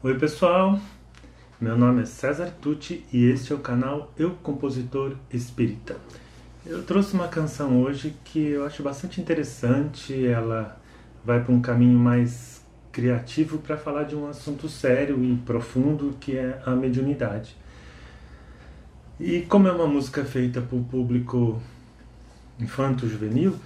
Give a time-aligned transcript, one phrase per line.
[0.00, 0.78] Oi pessoal,
[1.60, 5.96] meu nome é César Tucci e este é o canal Eu Compositor Espírita.
[6.64, 10.80] Eu trouxe uma canção hoje que eu acho bastante interessante, ela
[11.24, 16.36] vai para um caminho mais criativo para falar de um assunto sério e profundo que
[16.36, 17.56] é a mediunidade.
[19.18, 21.60] E como é uma música feita para o público
[22.60, 23.56] infanto-juvenil,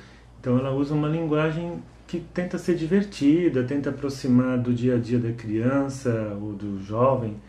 [0.41, 1.83] então ela usa uma linguagem
[2.13, 7.41] que tenta ser divertida, tenta aproximar do dia a dia da criança ou do jovem,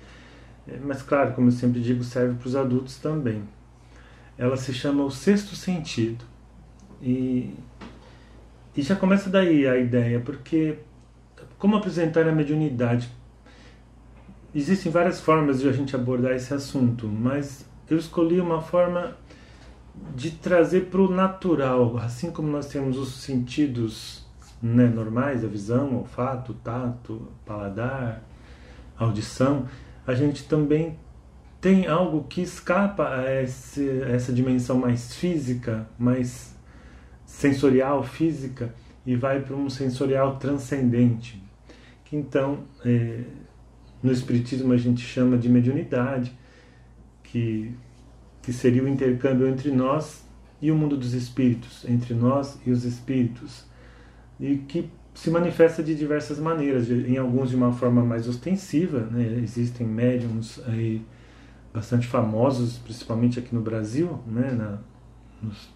[0.66, 3.44] é, mas claro, como eu sempre digo, serve para os adultos também.
[4.38, 6.23] Ela se chama O Sexto Sentido.
[7.02, 7.53] E,
[8.73, 10.77] e já começa daí a ideia, porque
[11.58, 13.09] como apresentar a mediunidade?
[14.55, 19.17] Existem várias formas de a gente abordar esse assunto, mas eu escolhi uma forma
[20.16, 24.23] de trazer para o natural, assim como nós temos os sentidos
[24.63, 28.23] né, normais, a visão, olfato, tato, paladar,
[28.98, 29.67] audição,
[30.08, 30.98] a gente também
[31.59, 36.56] tem algo que escapa a esse, essa dimensão mais física, mais
[37.25, 38.73] sensorial, física,
[39.06, 41.44] e vai para um sensorial transcendente,
[42.06, 43.19] que então é,
[44.02, 46.34] no Espiritismo a gente chama de mediunidade,
[47.22, 47.73] que,
[48.41, 50.23] que seria o intercâmbio entre nós
[50.61, 53.72] e o mundo dos espíritos, entre nós e os espíritos
[54.39, 59.40] e que se manifesta de diversas maneiras, em alguns de uma forma mais ostensiva, né?
[59.44, 61.02] existem médiums aí
[61.73, 64.52] bastante famosos, principalmente aqui no Brasil, né?
[64.52, 64.78] Na,
[65.42, 65.70] nos,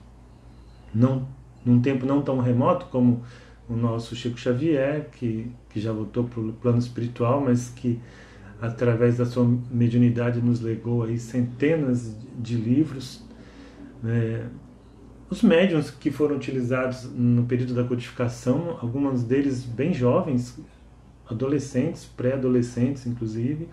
[0.93, 1.27] não,
[1.65, 3.23] num tempo não tão remoto como
[3.69, 7.99] o nosso Chico Xavier, que, que já voltou para o plano espiritual, mas que
[8.61, 13.23] através da sua mediunidade nos legou aí centenas de livros,
[14.01, 14.47] né?
[15.29, 20.57] Os médiums que foram utilizados no período da codificação, alguns deles bem jovens,
[21.29, 23.67] adolescentes, pré-adolescentes inclusive,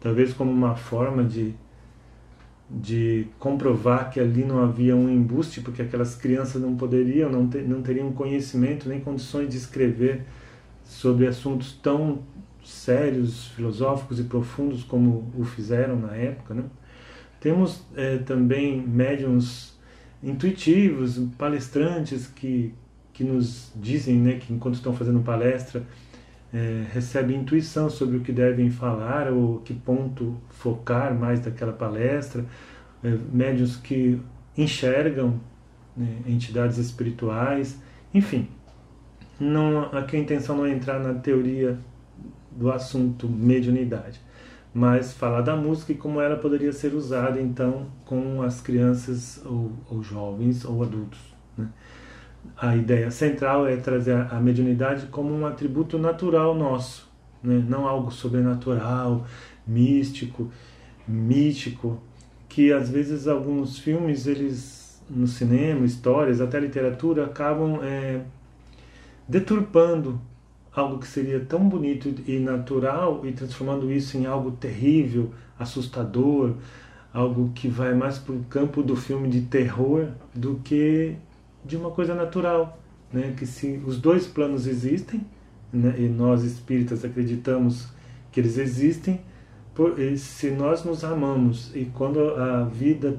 [0.00, 1.54] talvez como uma forma de,
[2.68, 7.62] de comprovar que ali não havia um embuste, porque aquelas crianças não poderiam, não, ter,
[7.62, 10.24] não teriam conhecimento nem condições de escrever
[10.84, 12.22] sobre assuntos tão
[12.64, 16.52] sérios, filosóficos e profundos como o fizeram na época.
[16.52, 16.64] Né?
[17.38, 19.78] Temos é, também médiums
[20.22, 22.74] intuitivos, palestrantes que,
[23.12, 25.82] que nos dizem né, que enquanto estão fazendo palestra
[26.52, 32.44] é, recebem intuição sobre o que devem falar ou que ponto focar mais daquela palestra,
[33.02, 33.16] é,
[33.82, 34.20] que
[34.56, 35.40] enxergam
[35.96, 37.80] né, entidades espirituais,
[38.12, 38.48] enfim.
[39.38, 41.78] Não, aqui a intenção não é entrar na teoria
[42.50, 44.20] do assunto mediunidade
[44.72, 49.72] mas falar da música e como ela poderia ser usada então com as crianças ou,
[49.88, 51.18] ou jovens ou adultos.
[51.56, 51.68] Né?
[52.56, 57.10] A ideia central é trazer a mediunidade como um atributo natural nosso,
[57.42, 57.62] né?
[57.68, 59.26] não algo sobrenatural,
[59.66, 60.50] místico,
[61.06, 62.00] mítico,
[62.48, 68.20] que às vezes alguns filmes eles no cinema, histórias, até literatura acabam é,
[69.28, 70.20] deturpando
[70.74, 76.54] algo que seria tão bonito e natural e transformando isso em algo terrível, assustador,
[77.12, 81.16] algo que vai mais para o campo do filme de terror do que
[81.64, 82.78] de uma coisa natural,
[83.12, 83.34] né?
[83.36, 85.26] Que se os dois planos existem,
[85.72, 85.94] né?
[85.98, 87.88] e nós espíritas acreditamos
[88.32, 89.20] que eles existem,
[89.74, 93.18] por, se nós nos amamos e quando a vida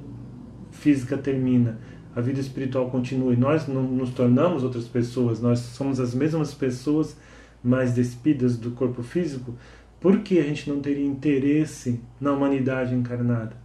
[0.71, 1.79] física termina,
[2.15, 6.53] a vida espiritual continua e nós não nos tornamos outras pessoas, nós somos as mesmas
[6.53, 7.15] pessoas
[7.63, 9.55] mais despidas do corpo físico,
[9.99, 13.55] por que a gente não teria interesse na humanidade encarnada?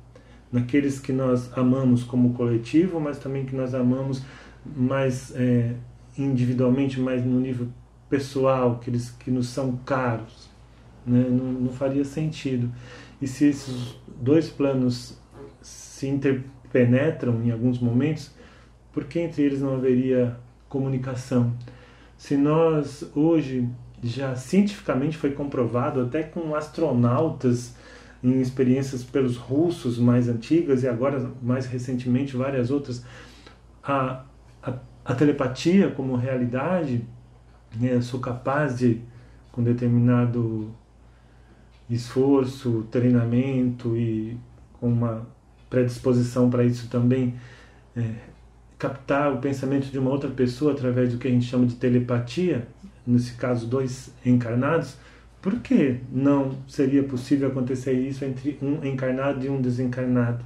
[0.52, 4.22] Naqueles que nós amamos como coletivo, mas também que nós amamos
[4.64, 5.74] mais é,
[6.18, 7.68] individualmente, mais no nível
[8.08, 10.48] pessoal, aqueles que nos são caros.
[11.06, 11.26] Né?
[11.28, 12.70] Não, não faria sentido.
[13.20, 15.18] E se esses dois planos
[15.62, 18.30] se interpenetram em alguns momentos,
[18.92, 20.36] por que entre eles não haveria
[20.68, 21.54] comunicação?
[22.16, 23.68] Se nós hoje
[24.02, 27.74] já cientificamente foi comprovado até com astronautas
[28.22, 33.04] em experiências pelos russos mais antigas e agora mais recentemente várias outras
[33.82, 34.24] a,
[34.62, 37.04] a, a telepatia como realidade
[37.74, 39.00] né, sou capaz de
[39.52, 40.74] com determinado
[41.88, 44.36] esforço treinamento e
[44.74, 45.26] com uma
[45.70, 47.34] predisposição para isso também
[47.96, 48.14] é,
[48.78, 52.66] captar o pensamento de uma outra pessoa através do que a gente chama de telepatia
[53.06, 54.96] nesse caso dois encarnados,
[55.40, 60.44] por que não seria possível acontecer isso entre um encarnado e um desencarnado?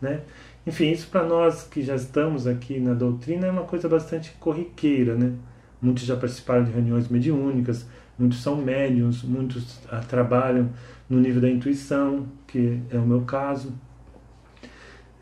[0.00, 0.22] Né?
[0.66, 5.14] Enfim, isso para nós que já estamos aqui na doutrina é uma coisa bastante corriqueira.
[5.14, 5.34] Né?
[5.82, 7.86] Muitos já participaram de reuniões mediúnicas,
[8.18, 10.70] muitos são médiums, muitos ah, trabalham
[11.08, 13.74] no nível da intuição, que é o meu caso.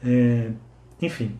[0.04, 0.50] É,
[1.00, 1.36] enfim,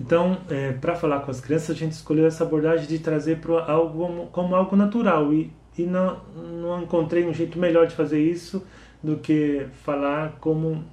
[0.00, 3.64] então, é, para falar com as crianças, a gente escolheu essa abordagem de trazer para
[3.64, 8.64] algo como, algo natural e, e não, não encontrei um jeito melhor de fazer isso
[9.02, 10.84] do que falar como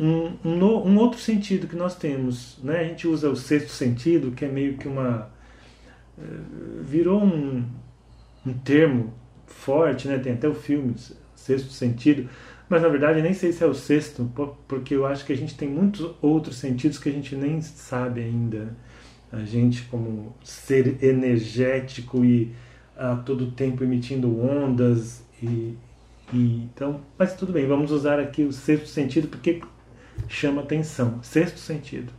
[0.00, 2.58] um, um, um, outro sentido que nós temos.
[2.62, 2.80] Né?
[2.80, 5.30] A gente usa o sexto sentido, que é meio que uma.
[6.18, 6.22] Eh,
[6.82, 7.64] virou um,
[8.46, 9.12] um termo
[9.46, 10.18] forte, né?
[10.18, 10.94] tem até o filme
[11.42, 12.28] Sexto Sentido,
[12.72, 14.32] mas na verdade nem sei se é o sexto,
[14.66, 18.22] porque eu acho que a gente tem muitos outros sentidos que a gente nem sabe
[18.22, 18.74] ainda.
[19.30, 22.50] A gente, como ser energético e
[22.96, 25.76] a todo tempo emitindo ondas e,
[26.32, 29.60] e, então, mas tudo bem, vamos usar aqui o sexto sentido porque
[30.26, 31.22] chama atenção.
[31.22, 32.10] Sexto sentido.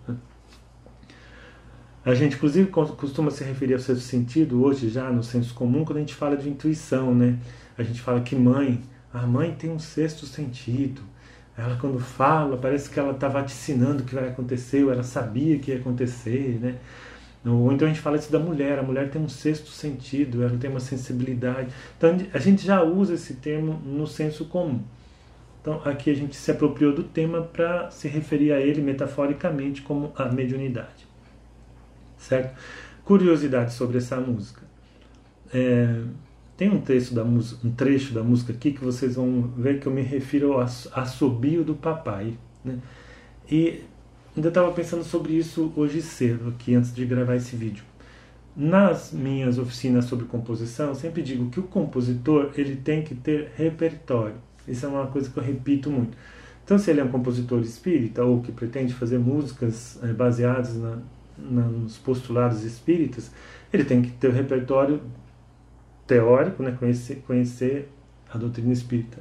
[2.05, 5.97] A gente, inclusive, costuma se referir ao sexto sentido hoje já no senso comum quando
[5.97, 7.39] a gente fala de intuição, né?
[7.75, 8.79] A gente fala que mãe
[9.13, 11.01] a mãe tem um sexto sentido.
[11.55, 15.59] Ela, quando fala, parece que ela está vaticinando o que vai acontecer, ou ela sabia
[15.59, 16.77] que ia acontecer, né?
[17.45, 20.57] Ou então a gente fala isso da mulher, a mulher tem um sexto sentido, ela
[20.57, 21.69] tem uma sensibilidade.
[21.97, 24.81] Então a gente já usa esse termo no senso comum.
[25.61, 30.13] Então aqui a gente se apropriou do tema para se referir a ele metaforicamente como
[30.15, 31.05] a mediunidade.
[32.17, 32.57] Certo?
[33.03, 34.61] Curiosidade sobre essa música.
[35.53, 36.01] É,
[36.55, 39.87] tem um trecho da música, um trecho da música aqui que vocês vão ver que
[39.87, 42.77] eu me refiro ao assobio do papai, né?
[43.49, 43.81] E
[44.35, 47.83] ainda estava pensando sobre isso hoje cedo, aqui antes de gravar esse vídeo.
[48.55, 53.51] Nas minhas oficinas sobre composição, eu sempre digo que o compositor ele tem que ter
[53.55, 54.35] repertório.
[54.67, 56.15] Isso é uma coisa que eu repito muito.
[56.63, 60.99] Então, se ele é um compositor espírita ou que pretende fazer músicas é, baseadas na,
[61.37, 63.31] na, nos postulados espíritas,
[63.71, 65.01] ele tem que ter o repertório
[66.13, 67.89] teórico, né, conhecer, conhecer
[68.31, 69.17] a doutrina espírita.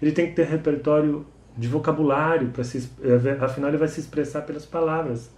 [0.00, 1.24] Ele tem que ter repertório
[1.56, 5.30] de vocabulário para se é, afinal ele vai se expressar pelas palavras.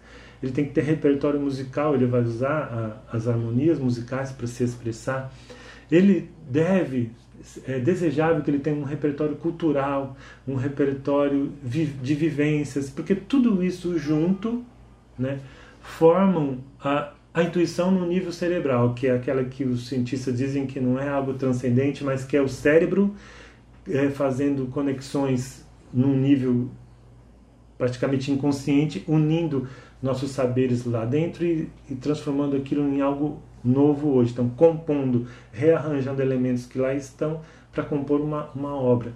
[0.42, 4.64] Ele tem que ter repertório musical, ele vai usar a, as harmonias musicais para se
[4.64, 5.32] expressar.
[5.90, 7.12] Ele deve
[7.66, 10.16] é desejável que ele tenha um repertório cultural,
[10.48, 14.64] um repertório de vivências, porque tudo isso junto,
[15.18, 15.40] né,
[15.82, 20.78] formam a a intuição no nível cerebral, que é aquela que os cientistas dizem que
[20.78, 23.12] não é algo transcendente, mas que é o cérebro
[23.90, 26.70] é, fazendo conexões num nível
[27.76, 29.66] praticamente inconsciente, unindo
[30.00, 34.30] nossos saberes lá dentro e, e transformando aquilo em algo novo hoje.
[34.30, 37.40] Então, compondo, rearranjando elementos que lá estão
[37.72, 39.12] para compor uma, uma obra.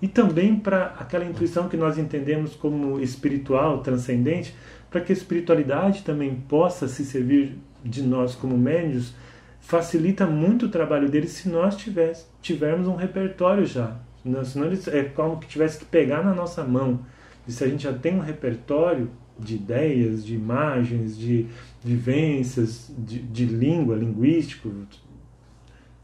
[0.00, 4.52] E também para aquela intuição que nós entendemos como espiritual, transcendente,
[4.92, 9.14] para que a espiritualidade também possa se servir de nós como médios,
[9.58, 13.96] facilita muito o trabalho deles se nós tivesse, tivermos um repertório já.
[14.44, 17.00] Senão eles, é como que tivesse que pegar na nossa mão.
[17.48, 21.46] E se a gente já tem um repertório de ideias, de imagens, de
[21.82, 24.70] vivências, de, de língua, linguístico,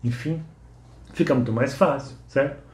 [0.02, 0.42] enfim,
[1.12, 2.66] fica muito mais fácil, certo?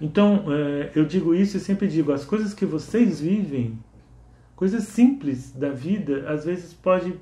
[0.00, 3.76] Então, é, eu digo isso e sempre digo: as coisas que vocês vivem
[4.58, 7.14] coisas simples da vida, às vezes pode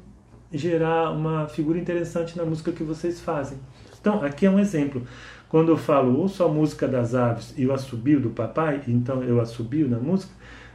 [0.51, 3.59] gerar uma figura interessante na música que vocês fazem.
[4.01, 5.03] Então, aqui é um exemplo.
[5.47, 9.39] Quando eu falo ouço a música das aves e o assobio do papai, então eu
[9.39, 10.33] assobio na música,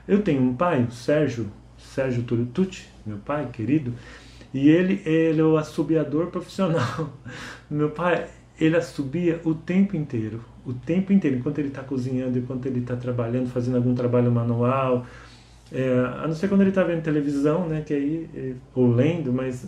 [0.08, 3.92] eu tenho um pai, o Sérgio, Sérgio Turutucci, meu pai querido,
[4.54, 7.12] e ele, ele é o assobiador profissional.
[7.72, 8.28] Meu pai,
[8.60, 12.98] ele assobia o tempo inteiro, o tempo inteiro, enquanto ele está cozinhando, enquanto ele está
[12.98, 15.06] trabalhando, fazendo algum trabalho manual,
[15.72, 19.32] é, a não ser quando ele está vendo televisão, né, que aí, é, ou lendo,
[19.32, 19.68] mas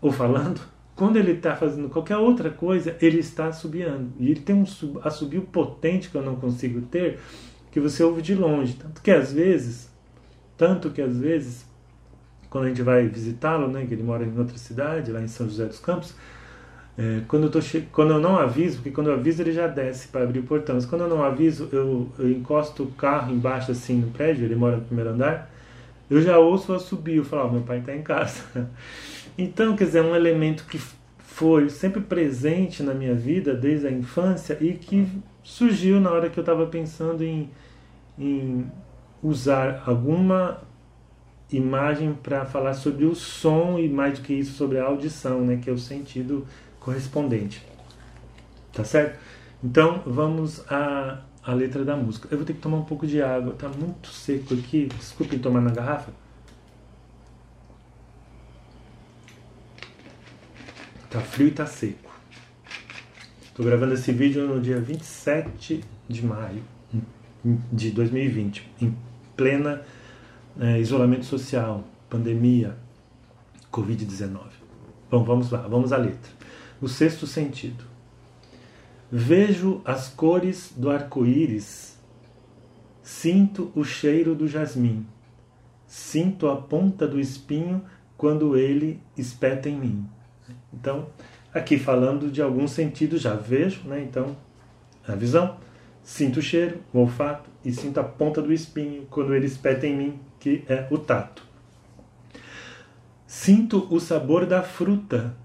[0.00, 0.60] ou falando,
[0.94, 4.12] quando ele está fazendo qualquer outra coisa, ele está assobiando.
[4.18, 4.64] E ele tem um
[5.02, 7.18] assobio potente que eu não consigo ter,
[7.70, 8.74] que você ouve de longe.
[8.74, 9.90] Tanto que às vezes,
[10.56, 11.66] tanto que às vezes,
[12.50, 15.48] quando a gente vai visitá-lo, né, que ele mora em outra cidade, lá em São
[15.48, 16.14] José dos Campos,
[16.96, 17.88] é, quando, eu tô che...
[17.92, 20.74] quando eu não aviso, porque quando eu aviso ele já desce para abrir o portão,
[20.74, 24.54] mas quando eu não aviso, eu, eu encosto o carro embaixo assim no prédio, ele
[24.54, 25.50] mora no primeiro andar,
[26.10, 28.42] eu já ouço a subir, eu falo, oh, meu pai está em casa.
[29.38, 30.78] Então, quer dizer, é um elemento que
[31.18, 35.08] foi sempre presente na minha vida desde a infância e que
[35.42, 37.48] surgiu na hora que eu estava pensando em,
[38.18, 38.66] em
[39.22, 40.60] usar alguma
[41.50, 45.58] imagem para falar sobre o som e mais do que isso sobre a audição, né,
[45.62, 46.46] que é o sentido
[46.84, 47.64] correspondente.
[48.72, 49.18] Tá certo?
[49.62, 52.28] Então vamos à, à letra da música.
[52.30, 54.88] Eu vou ter que tomar um pouco de água, tá muito seco aqui.
[54.98, 56.12] Desculpem tomar na garrafa.
[61.08, 62.10] Tá frio e tá seco.
[63.42, 66.62] Estou gravando esse vídeo no dia 27 de maio
[67.70, 68.96] de 2020, em
[69.36, 69.82] plena
[70.58, 72.76] é, isolamento social, pandemia,
[73.70, 74.40] Covid-19.
[75.10, 76.41] Bom, vamos lá, vamos à letra.
[76.82, 77.84] O sexto sentido.
[79.08, 81.96] Vejo as cores do arco-íris,
[83.04, 85.06] sinto o cheiro do jasmim,
[85.86, 87.84] sinto a ponta do espinho
[88.16, 90.06] quando ele espeta em mim.
[90.74, 91.06] Então,
[91.54, 94.02] aqui falando de alguns sentidos, já vejo, né?
[94.02, 94.36] Então,
[95.06, 95.58] a visão,
[96.02, 99.96] sinto o cheiro, o olfato e sinto a ponta do espinho quando ele espeta em
[99.96, 101.44] mim, que é o tato.
[103.24, 105.40] Sinto o sabor da fruta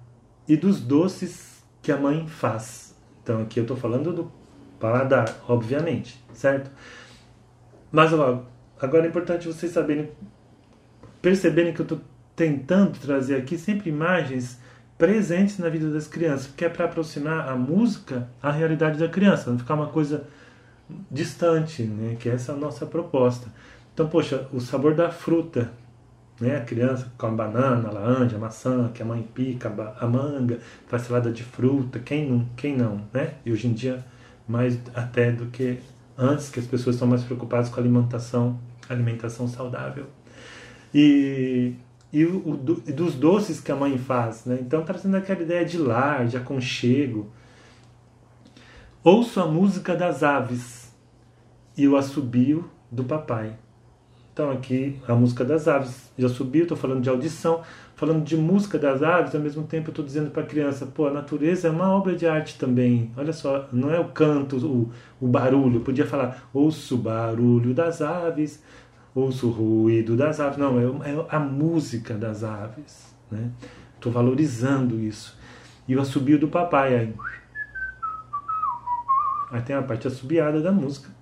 [0.48, 2.96] e dos doces que a mãe faz.
[3.24, 4.32] Então aqui eu estou falando do
[4.80, 6.72] paladar, obviamente, certo?
[7.92, 8.44] Mas ó,
[8.80, 10.10] agora é importante vocês saberem,
[11.22, 12.01] perceberem que eu estou
[12.36, 14.60] tentando trazer aqui sempre imagens
[14.98, 19.50] presentes na vida das crianças, porque é para aproximar a música à realidade da criança,
[19.50, 20.27] não ficar uma coisa
[21.12, 22.16] distante, né?
[22.20, 23.48] Que essa é a nossa proposta.
[23.94, 25.72] Então, poxa, o sabor da fruta,
[26.39, 26.58] né?
[26.58, 31.44] A criança come banana, laranja, maçã, que a mãe pica, a manga, faz salada de
[31.44, 33.36] fruta, quem não, quem não, né?
[33.46, 34.03] E hoje em dia
[34.48, 35.79] mais até do que
[36.17, 40.06] antes, que as pessoas estão mais preocupadas com a alimentação, alimentação saudável.
[40.94, 41.75] E
[42.12, 44.58] e, o, e dos doces que a mãe faz, né?
[44.62, 47.29] Então trazendo aquela ideia de lar, de aconchego.
[49.03, 50.91] Ouço a música das aves
[51.75, 53.58] e o assobio do papai.
[54.38, 56.12] Então aqui a música das aves.
[56.15, 57.63] Já subiu, estou falando de audição,
[57.96, 61.08] falando de música das aves, ao mesmo tempo eu estou dizendo para a criança, pô,
[61.08, 63.12] a natureza é uma obra de arte também.
[63.17, 65.77] Olha só, não é o canto, o, o barulho.
[65.77, 68.62] Eu podia falar, ouço o barulho das aves,
[69.15, 70.60] ouço o ruído das aves.
[70.60, 73.15] Não, é, é a música das aves.
[73.32, 73.50] Né?
[73.96, 75.36] Estou valorizando isso.
[75.88, 77.15] E o assobio do papai aí.
[79.50, 81.17] Aí tem a parte assobiada da música.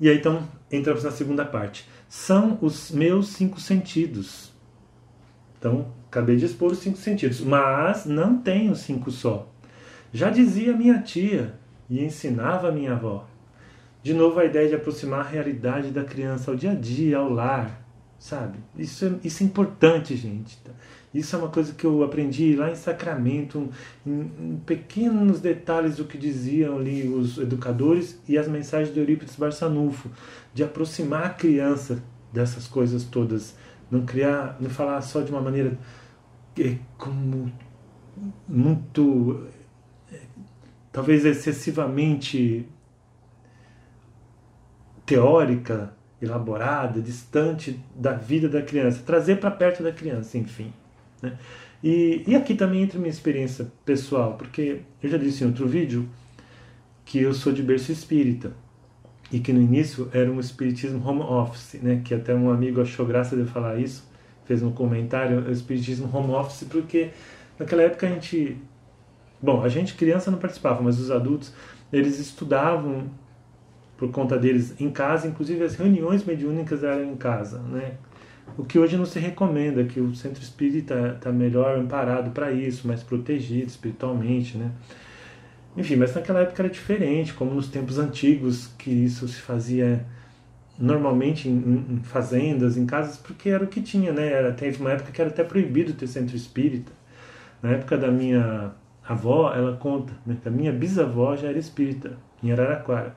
[0.00, 1.88] E aí então entramos na segunda parte.
[2.08, 4.52] São os meus cinco sentidos.
[5.58, 9.50] Então, acabei de expor os cinco sentidos, mas não tenho cinco só.
[10.12, 11.54] Já dizia minha tia
[11.88, 13.26] e ensinava minha avó.
[14.02, 17.28] De novo, a ideia de aproximar a realidade da criança ao dia a dia, ao
[17.28, 17.84] lar,
[18.18, 18.58] sabe?
[18.76, 20.58] Isso é, isso é importante, gente.
[21.16, 23.70] Isso é uma coisa que eu aprendi lá em Sacramento,
[24.06, 29.34] em, em pequenos detalhes do que diziam ali os educadores e as mensagens do Eurípides
[29.34, 30.10] Barçanufo,
[30.52, 33.56] de aproximar a criança dessas coisas todas,
[33.90, 35.78] não criar, não falar só de uma maneira
[36.58, 37.50] é, como
[38.46, 39.46] muito
[40.12, 40.20] é,
[40.92, 42.68] talvez excessivamente
[45.06, 50.72] teórica, elaborada, distante da vida da criança, trazer para perto da criança, enfim.
[51.22, 51.38] Né?
[51.82, 56.08] E, e aqui também entra minha experiência pessoal, porque eu já disse em outro vídeo
[57.04, 58.52] que eu sou de berço espírita
[59.30, 62.00] e que no início era um espiritismo home office, né?
[62.04, 64.08] que até um amigo achou graça de eu falar isso,
[64.44, 67.10] fez um comentário, o espiritismo home office, porque
[67.58, 68.56] naquela época a gente,
[69.42, 71.52] bom, a gente criança não participava, mas os adultos,
[71.92, 73.10] eles estudavam
[73.96, 77.94] por conta deles em casa, inclusive as reuniões mediúnicas eram em casa, né?
[78.58, 82.88] O que hoje não se recomenda, que o centro espírita está melhor amparado para isso,
[82.88, 84.70] mais protegido espiritualmente, né?
[85.76, 90.06] Enfim, mas naquela época era diferente, como nos tempos antigos, que isso se fazia
[90.78, 94.26] normalmente em, em fazendas, em casas, porque era o que tinha, né?
[94.32, 96.92] Era, teve uma época que era até proibido ter centro espírita.
[97.62, 98.72] Na época da minha
[99.06, 100.36] avó, ela conta, né?
[100.42, 103.14] que a minha bisavó já era espírita, em Araraquara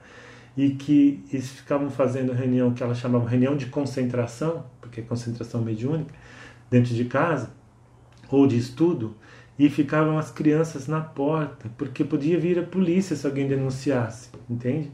[0.59, 5.61] e que eles ficavam fazendo reunião que ela chamava reunião de concentração, porque é concentração
[5.61, 6.13] mediúnica,
[6.69, 7.49] dentro de casa,
[8.29, 9.15] ou de estudo,
[9.57, 14.91] e ficavam as crianças na porta, porque podia vir a polícia se alguém denunciasse, entende?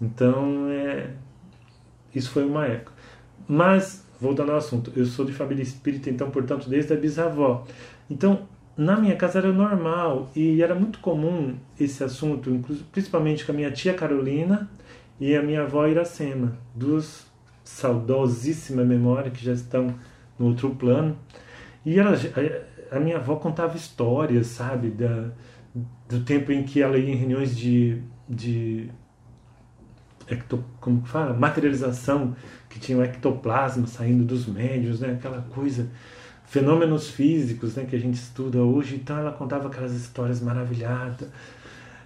[0.00, 1.10] Então, é,
[2.14, 2.92] isso foi uma época.
[3.48, 7.66] Mas, voltando ao assunto, eu sou de família espírita, então, portanto, desde a bisavó.
[8.08, 12.60] Então, na minha casa era normal e era muito comum esse assunto,
[12.90, 14.70] principalmente com a minha tia Carolina
[15.20, 17.26] e a minha avó Iracema, duas
[17.64, 19.94] saudosíssima memória que já estão
[20.38, 21.16] no outro plano.
[21.84, 22.12] E ela,
[22.90, 25.30] a, minha avó contava histórias, sabe, da,
[26.08, 28.90] do tempo em que ela ia em reuniões de, de
[30.80, 32.34] como fala, materialização,
[32.68, 35.90] que tinha o ectoplasma saindo dos médios, né, aquela coisa,
[36.52, 38.96] fenômenos físicos, né, que a gente estuda hoje.
[38.96, 41.28] Então ela contava aquelas histórias maravilhadas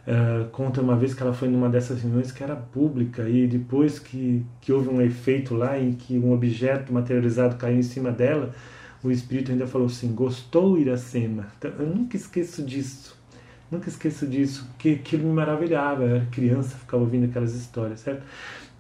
[0.07, 3.99] Uh, conta uma vez que ela foi numa dessas reuniões que era pública e depois
[3.99, 8.55] que, que houve um efeito lá em que um objeto materializado caiu em cima dela,
[9.03, 11.49] o espírito ainda falou assim: Gostou, Iracema?
[11.59, 13.17] Então, eu nunca esqueço disso.
[13.69, 16.05] Nunca esqueço disso, que aquilo me maravilhava.
[16.05, 18.23] Eu era criança, ficava ouvindo aquelas histórias, certo?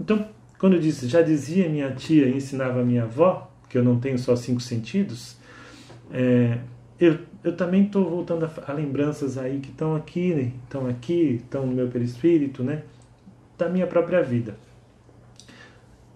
[0.01, 0.29] Então,
[0.61, 4.17] quando eu disse, já dizia minha tia e ensinava minha avó, que eu não tenho
[4.17, 5.37] só cinco sentidos,
[6.11, 6.59] é,
[6.99, 10.91] eu, eu também estou voltando a, a, lembranças aí que estão aqui, estão né?
[10.91, 12.83] aqui, estão no meu perispírito, né?
[13.59, 14.57] Da minha própria vida.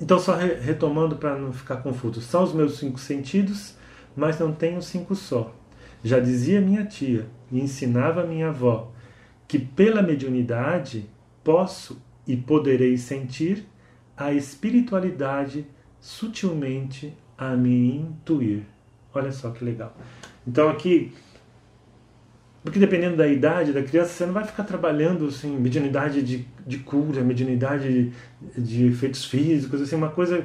[0.01, 3.77] Então, só re, retomando para não ficar confuso, são os meus cinco sentidos,
[4.17, 5.55] mas não tenho cinco só.
[6.03, 8.91] Já dizia minha tia e ensinava minha avó
[9.47, 11.11] que pela mediunidade
[11.43, 13.67] posso e poderei sentir
[14.17, 15.67] a espiritualidade
[15.99, 18.63] sutilmente a me intuir.
[19.15, 19.97] Olha só que legal.
[20.47, 21.13] Então aqui,
[22.63, 26.79] porque dependendo da idade da criança, você não vai ficar trabalhando assim, mediunidade de, de
[26.79, 28.13] cura, mediunidade
[28.57, 30.45] de, de efeitos físicos, assim, uma coisa.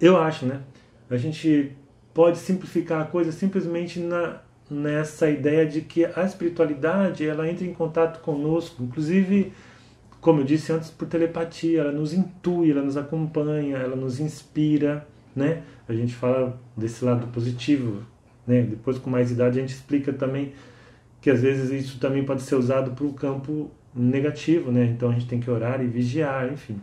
[0.00, 0.60] Eu acho, né?
[1.08, 1.72] A gente
[2.12, 4.40] pode simplificar a coisa simplesmente na,
[4.70, 9.52] nessa ideia de que a espiritualidade ela entra em contato conosco, inclusive,
[10.20, 15.06] como eu disse antes, por telepatia, ela nos intui, ela nos acompanha, ela nos inspira,
[15.36, 15.62] né?
[15.86, 18.02] A gente fala desse lado positivo,
[18.46, 18.62] né?
[18.62, 20.54] Depois com mais idade a gente explica também
[21.20, 24.84] que às vezes isso também pode ser usado para o campo negativo, né?
[24.86, 26.80] Então a gente tem que orar e vigiar, enfim.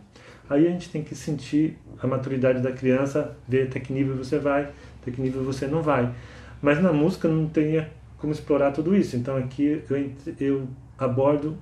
[0.48, 4.38] Aí a gente tem que sentir a maturidade da criança, ver até que nível você
[4.38, 4.70] vai,
[5.00, 6.14] até que nível você não vai.
[6.60, 9.16] Mas na música não teria como explorar tudo isso.
[9.16, 10.68] Então aqui eu, eu
[10.98, 11.56] abordo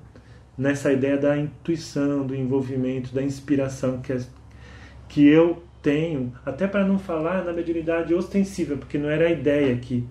[0.56, 4.20] nessa ideia da intuição, do envolvimento, da inspiração que, é,
[5.08, 9.76] que eu tenho, até para não falar na mediunidade ostensiva, porque não era a ideia
[9.76, 10.06] que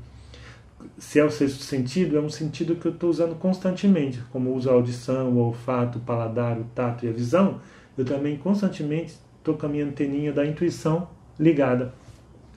[0.97, 4.69] se é o sexto sentido, é um sentido que eu estou usando constantemente, como uso
[4.69, 7.59] a audição, o olfato, o paladar, o tato e a visão,
[7.97, 11.07] eu também constantemente estou com a minha anteninha da intuição
[11.39, 11.93] ligada.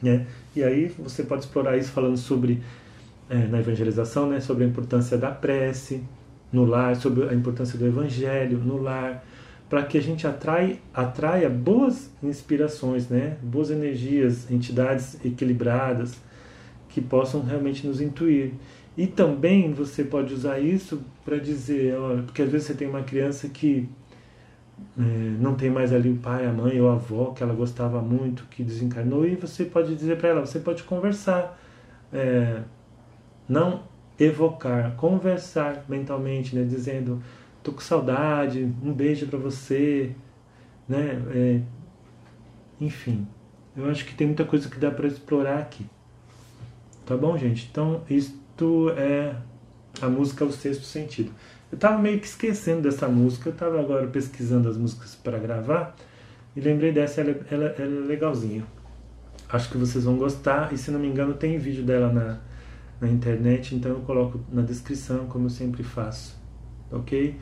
[0.02, 0.26] Né?
[0.54, 2.62] E aí você pode explorar isso falando sobre,
[3.28, 6.02] é, na evangelização, né, sobre a importância da prece
[6.52, 9.24] no lar, sobre a importância do evangelho no lar,
[9.74, 16.14] para que a gente atrai, atraia boas inspirações, né, boas energias, entidades equilibradas
[16.88, 18.52] que possam realmente nos intuir.
[18.96, 23.02] E também você pode usar isso para dizer, olha, porque às vezes você tem uma
[23.02, 23.88] criança que
[24.96, 25.02] é,
[25.40, 28.44] não tem mais ali o pai, a mãe ou a avó que ela gostava muito,
[28.48, 31.60] que desencarnou, e você pode dizer para ela, você pode conversar,
[32.12, 32.60] é,
[33.48, 33.82] não
[34.20, 37.20] evocar, conversar mentalmente, né, dizendo,
[37.64, 40.14] tô com saudade, um beijo para você,
[40.86, 41.60] né, é,
[42.78, 43.26] enfim,
[43.74, 45.86] eu acho que tem muita coisa que dá para explorar aqui,
[47.06, 47.66] tá bom, gente?
[47.70, 49.34] Então isto é
[50.00, 51.32] a música O Sexto Sentido.
[51.72, 55.96] Eu estava meio que esquecendo dessa música, eu estava agora pesquisando as músicas para gravar
[56.54, 58.64] e lembrei dessa, ela, ela, ela, é legalzinha.
[59.48, 62.38] Acho que vocês vão gostar e se não me engano tem vídeo dela na,
[63.00, 66.36] na internet, então eu coloco na descrição como eu sempre faço,
[66.90, 67.36] ok?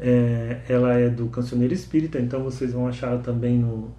[0.00, 3.92] É, ela é do Cancioneiro Espírita, então vocês vão achar também no,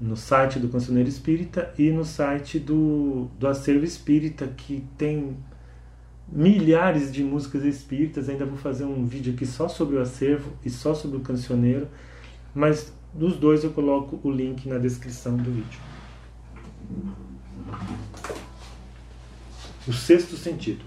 [0.00, 5.36] no site do Cancioneiro Espírita e no site do, do Acervo Espírita, que tem
[6.28, 8.28] milhares de músicas espíritas.
[8.28, 11.88] Ainda vou fazer um vídeo aqui só sobre o acervo e só sobre o cancioneiro,
[12.54, 15.80] mas dos dois eu coloco o link na descrição do vídeo.
[19.86, 20.84] O sexto sentido.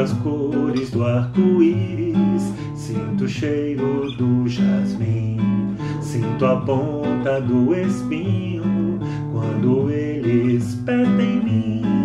[0.00, 5.38] As cores do arco-íris, sinto o cheiro do jasmim,
[6.00, 8.98] sinto a ponta do espinho
[9.32, 12.01] quando ele espeta em mim.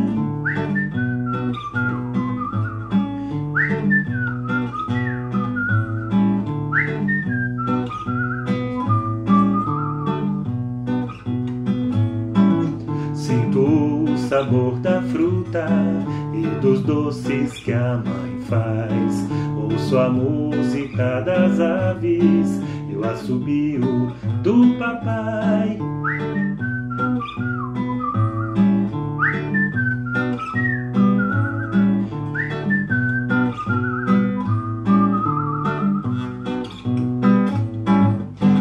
[23.27, 25.77] Assobio do papai.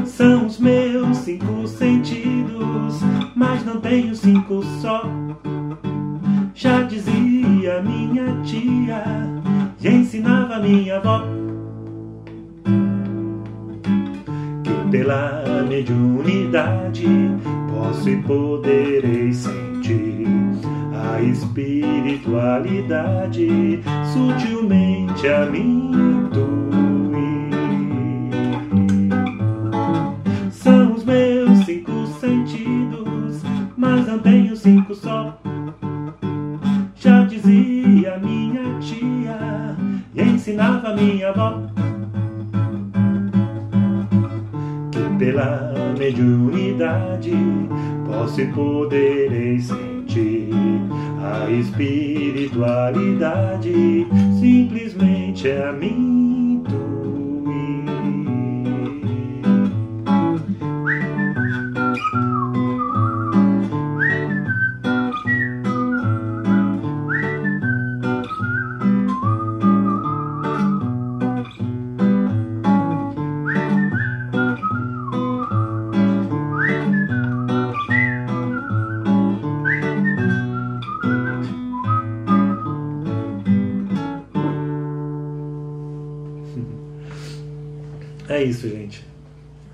[0.04, 3.00] São os meus cinco sentidos,
[3.36, 4.35] mas não tenho cinco
[18.06, 20.28] que e poderei sentir
[20.94, 25.90] a espiritualidade sutilmente a mim
[30.52, 33.42] São os meus cinco sentidos,
[33.76, 35.36] mas não tenho cinco só.
[36.94, 39.76] Já dizia minha tia
[40.14, 41.60] e ensinava minha avó.
[45.18, 47.32] pela mediunidade
[48.16, 50.48] posso e poderei sentir
[51.22, 54.06] a espiritualidade.
[54.40, 56.25] Simplesmente é a minha
[88.46, 89.04] isso, gente.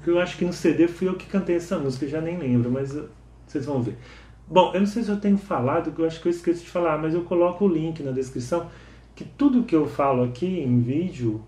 [0.06, 2.96] Eu acho que no CD fui eu que cantei essa música, já nem lembro, mas
[3.46, 3.96] vocês vão ver.
[4.48, 6.98] Bom, eu não sei se eu tenho falado, eu acho que eu esqueci de falar,
[6.98, 8.68] mas eu coloco o link na descrição,
[9.14, 11.42] que tudo que eu falo aqui em vídeo,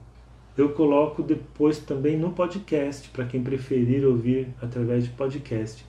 [0.56, 5.84] eu coloco depois também no podcast, para quem preferir ouvir através de podcast.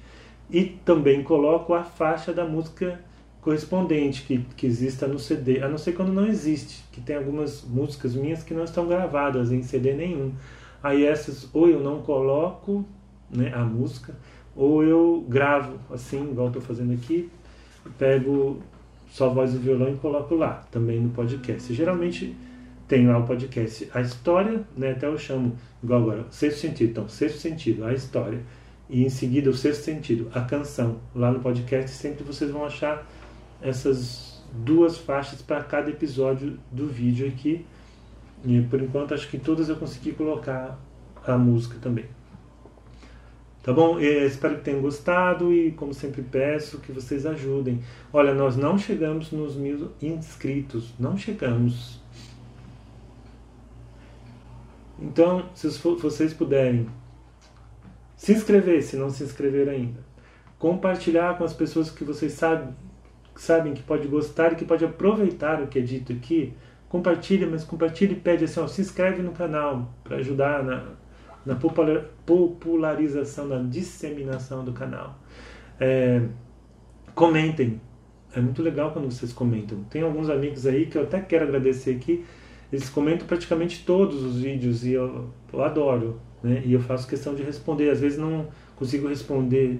[0.50, 3.00] E também coloco a faixa da música
[3.42, 7.64] correspondente que, que exista no CD, a não ser quando não existe, que tem algumas
[7.64, 10.34] músicas minhas que não estão gravadas em CD nenhum.
[10.86, 12.86] Aí essas ou eu não coloco
[13.28, 14.16] né, a música,
[14.56, 17.28] ou eu gravo assim, igual estou fazendo aqui,
[17.98, 18.62] pego
[19.10, 21.74] só voz e violão e coloco lá, também no podcast.
[21.74, 22.38] Geralmente
[22.88, 26.92] tem lá o podcast a história, né, até eu chamo, igual agora, sexto sentido.
[26.92, 28.44] Então, sexto sentido, a história.
[28.88, 31.00] E em seguida o sexto sentido, a canção.
[31.16, 33.10] Lá no podcast sempre vocês vão achar
[33.60, 37.66] essas duas faixas para cada episódio do vídeo aqui.
[38.46, 40.80] E por enquanto acho que todas eu consegui colocar
[41.26, 42.06] a música também.
[43.64, 44.00] Tá bom?
[44.00, 47.82] Eu espero que tenham gostado e, como sempre, peço que vocês ajudem.
[48.14, 52.00] Olha, nós não chegamos nos mil inscritos, não chegamos.
[55.00, 56.88] Então, se vocês puderem
[58.16, 60.00] se inscrever, se não se inscrever ainda,
[60.60, 62.70] compartilhar com as pessoas que vocês sabem,
[63.36, 66.54] sabem que pode gostar e que pode aproveitar o que é dito aqui,
[66.96, 70.86] compartilha, mas compartilha e pede assim, ó, se inscreve no canal para ajudar na,
[71.46, 71.56] na
[72.26, 75.20] popularização, na disseminação do canal.
[75.78, 76.22] É,
[77.14, 77.82] comentem.
[78.34, 79.84] É muito legal quando vocês comentam.
[79.90, 82.26] Tem alguns amigos aí que eu até quero agradecer aqui.
[82.72, 86.20] Eles comentam praticamente todos os vídeos e eu, eu adoro.
[86.42, 86.62] Né?
[86.66, 87.90] E eu faço questão de responder.
[87.90, 89.80] Às vezes não consigo responder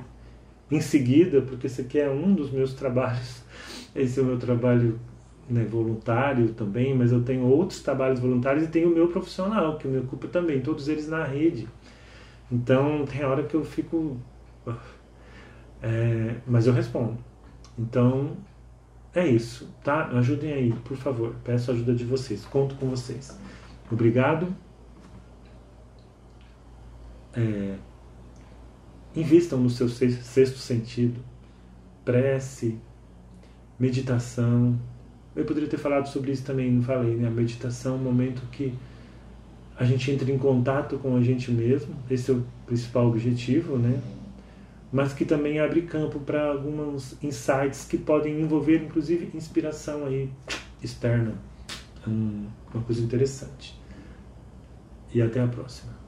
[0.70, 3.44] em seguida, porque esse aqui é um dos meus trabalhos.
[3.96, 5.00] Esse é o meu trabalho
[5.50, 9.88] né, voluntário também, mas eu tenho outros trabalhos voluntários e tenho o meu profissional, que
[9.88, 11.68] me ocupa também, todos eles na rede.
[12.52, 14.18] Então, tem hora que eu fico.
[15.82, 17.18] É, mas eu respondo.
[17.78, 18.38] Então,
[19.14, 20.08] é isso, tá?
[20.08, 21.36] Ajudem aí, por favor.
[21.44, 23.38] Peço a ajuda de vocês, conto com vocês.
[23.92, 24.48] Obrigado.
[27.34, 27.76] É,
[29.16, 31.20] invistam no seu sexto sentido.
[32.04, 32.80] Prece,
[33.80, 34.80] meditação,
[35.36, 37.28] eu poderia ter falado sobre isso também, não falei, né?
[37.28, 38.74] A meditação é um momento que
[39.78, 44.00] a gente entra em contato com a gente mesmo, esse é o principal objetivo, né?
[44.92, 50.30] Mas que também abre campo para alguns insights que podem envolver, inclusive, inspiração aí
[50.82, 51.34] externa.
[52.08, 53.78] Hum, uma coisa interessante.
[55.14, 56.05] E até a próxima.